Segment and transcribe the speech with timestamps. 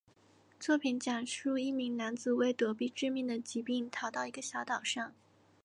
[0.59, 5.13] 作品讲述一名男子为躲避致命的疾病逃到一个小岛上。